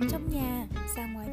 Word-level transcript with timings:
xuống 0.00 0.08
trong 0.10 0.30
nhà 0.30 0.66
Ra 0.96 1.06
ngoài 1.06 1.25